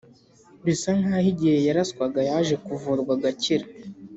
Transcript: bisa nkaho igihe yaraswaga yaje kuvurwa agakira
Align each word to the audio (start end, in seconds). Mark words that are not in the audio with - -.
bisa 0.65 0.89
nkaho 0.99 1.27
igihe 1.33 1.57
yaraswaga 1.67 2.19
yaje 2.29 2.55
kuvurwa 2.65 3.11
agakira 3.17 3.65